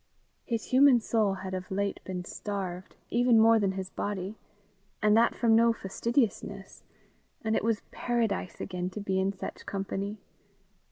[0.45, 4.35] His human soul had of late been starved, even more than his body
[4.99, 6.83] and that from no fastidiousness;
[7.43, 10.17] and it was paradise again to be in such company.